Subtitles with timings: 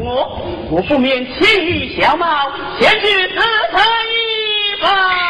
[0.00, 0.40] 我
[0.70, 2.26] 我不免轻于小猫，
[2.78, 3.36] 前去自
[3.72, 5.25] 他一番。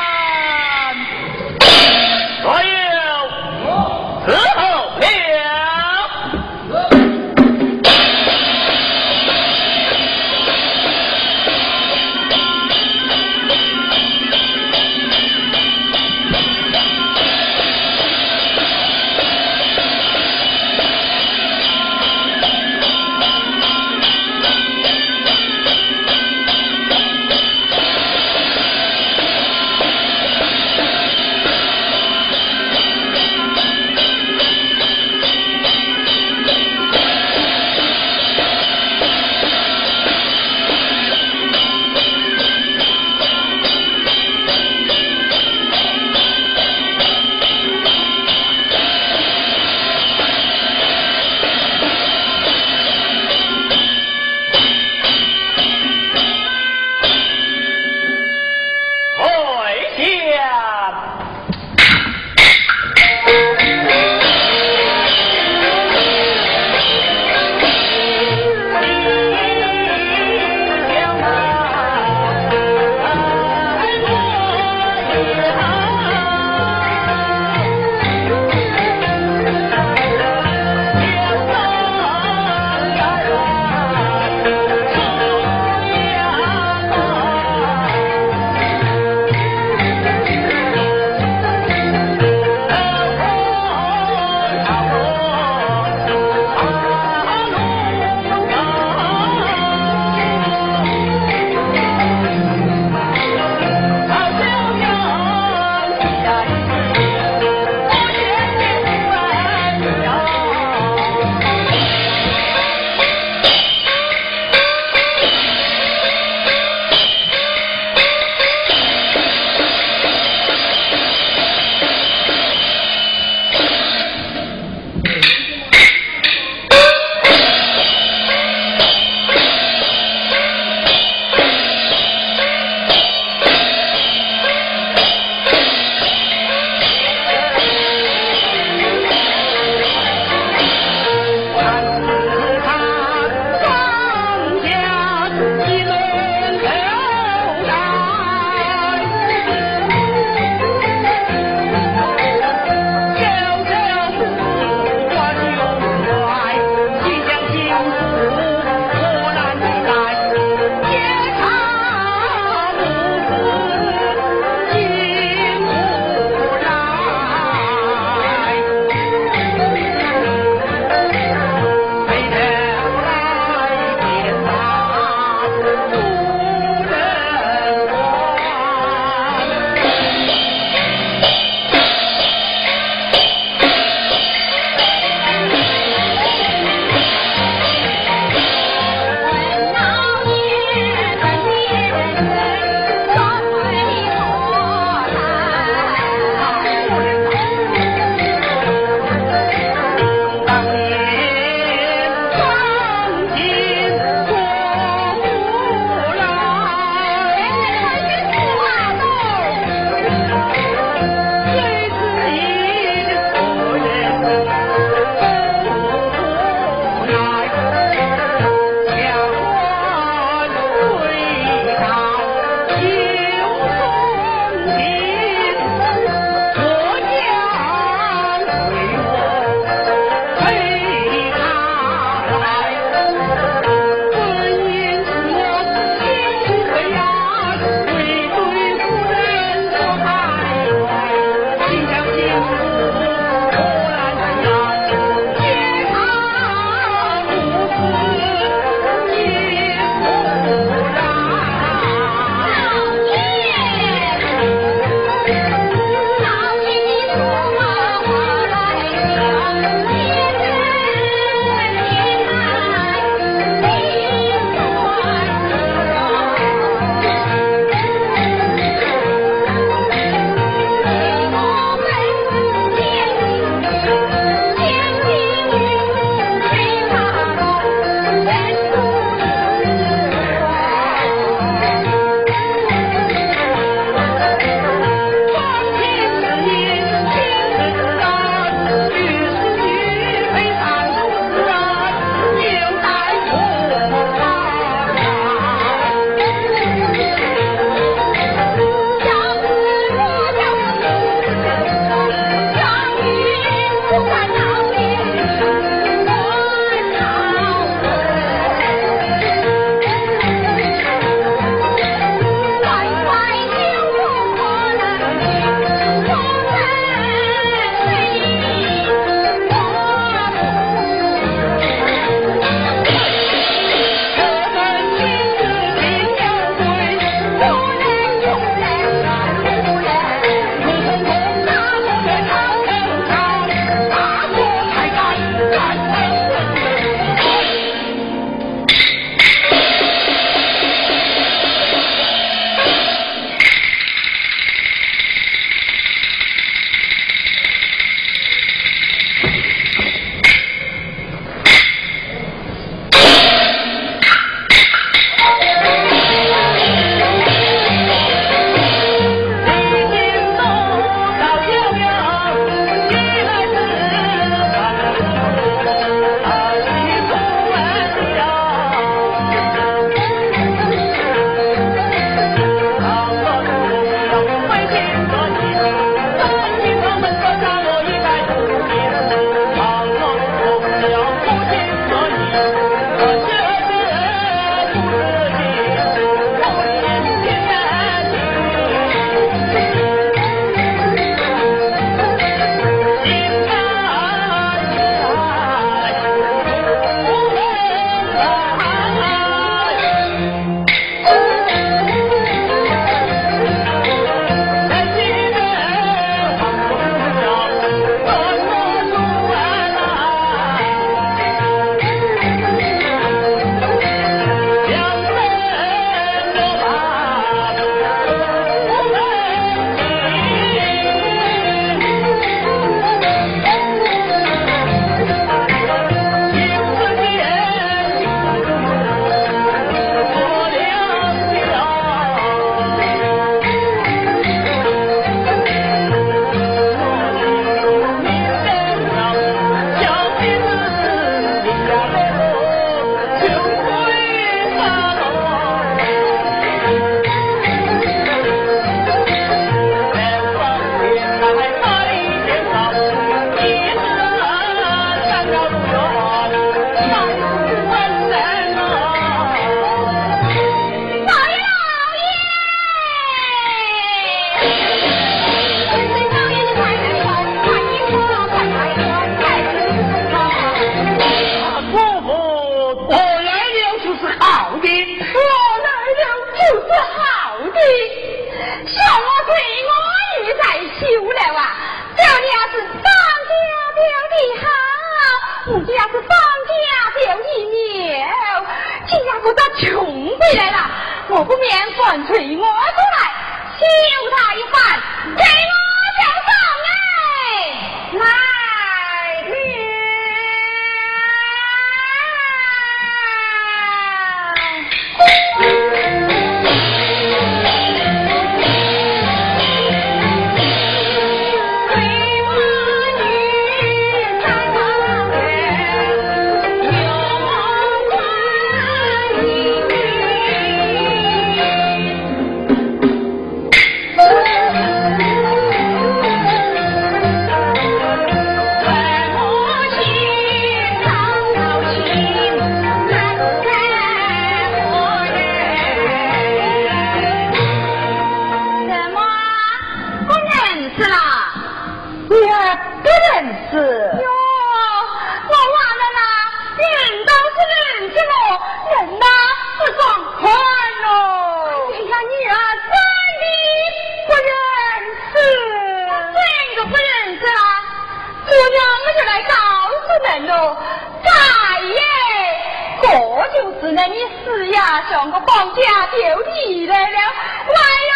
[563.76, 565.98] 那你死呀想个绑架就
[566.32, 566.96] 你来了。
[566.96, 567.92] 来呀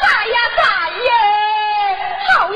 [0.00, 1.10] 打呀打呀
[2.38, 2.46] 好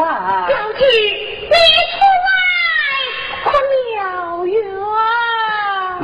[0.00, 0.46] 啊！
[0.46, 0.84] 表姐，
[1.40, 1.56] 你
[1.92, 2.28] 出来
[3.44, 3.46] 可
[3.94, 4.54] 妙远。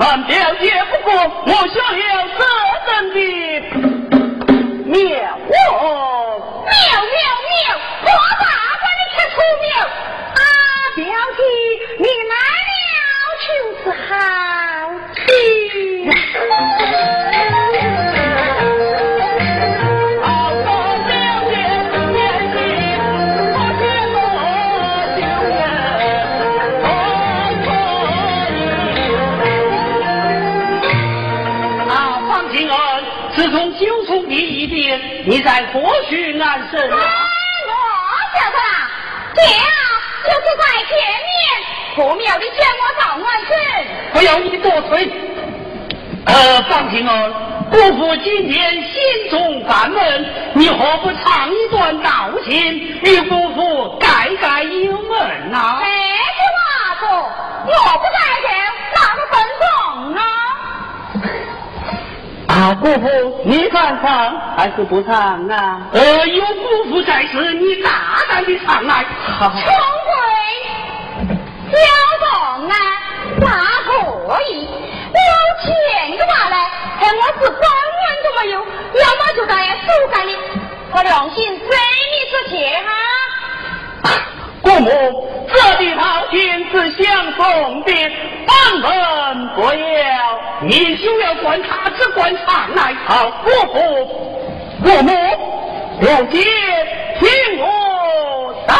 [0.01, 1.13] 俺表姐不过
[1.47, 2.03] 我学了
[2.39, 2.41] 这
[2.87, 3.17] 等的
[4.87, 4.99] 妙
[5.73, 5.75] 哦。
[6.65, 6.71] 妙
[7.03, 7.15] 妙
[7.49, 7.57] 妙，
[8.03, 8.09] 我
[8.41, 8.45] 大
[8.81, 9.65] 官你吃出妙。
[10.35, 10.41] 啊，
[10.97, 11.01] 表
[11.37, 11.41] 姐，
[11.99, 12.35] 你来
[35.25, 36.91] 你在何许安身？
[36.91, 36.97] 我
[38.35, 38.91] 晓得啦，
[39.35, 39.71] 爹啊，
[40.25, 41.31] 就是在前面
[41.95, 43.51] 破庙的见我早安村。
[44.13, 45.11] 不要你多催。
[46.25, 47.33] 呃，方平儿，
[47.71, 55.79] 姑父今天心中烦闷，你何不唱一段道情，与姑父改改忧闷呐？
[55.81, 57.09] 这句话说，
[57.67, 58.49] 我不改改，
[62.53, 63.09] 啊，姑父，
[63.47, 65.89] 你看唱还是不唱啊？
[65.91, 67.91] 呃，有姑父在时，你大
[68.29, 69.07] 胆的唱来。
[69.39, 70.13] 聪贵，
[71.73, 71.79] 小
[72.21, 72.77] 动啊，
[73.41, 73.47] 那
[73.87, 73.91] 可
[74.51, 74.69] 以。
[74.69, 75.19] 有
[75.65, 76.57] 钱的话呢，
[77.01, 79.53] 哎我是官文都没有，要么就在
[79.87, 80.31] 手干的，
[80.93, 81.65] 我良心随
[82.13, 82.89] 你之钱哈。
[84.63, 84.89] 姑母，
[85.53, 86.41] 这地桃金
[86.71, 87.93] 是相送的，
[88.47, 89.75] 万文不要，
[90.63, 92.95] 你休要管他，只管唱来。
[93.07, 93.79] 好，姑父，
[94.85, 95.11] 姑母，
[96.01, 96.39] 了解，
[97.19, 97.29] 听
[97.59, 97.65] 我
[98.67, 98.75] 道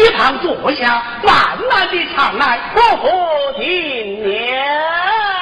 [0.00, 5.39] 一旁坐下，慢慢的唱来，我不听了。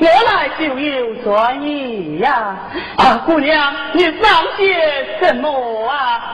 [0.00, 2.56] 我来就有主意呀。
[2.96, 4.74] 啊姑娘你上些
[5.20, 5.48] 什么
[5.88, 6.33] 啊？